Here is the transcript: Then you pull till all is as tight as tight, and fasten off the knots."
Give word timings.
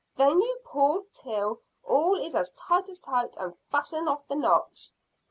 Then 0.17 0.41
you 0.41 0.57
pull 0.65 1.05
till 1.13 1.61
all 1.83 2.15
is 2.15 2.33
as 2.33 2.49
tight 2.57 2.89
as 2.89 2.97
tight, 2.97 3.35
and 3.37 3.53
fasten 3.69 4.07
off 4.07 4.27
the 4.27 4.35
knots." 4.35 4.95